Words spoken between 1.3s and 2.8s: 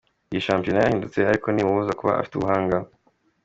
ntibimubuza kuba afite ubuhanga.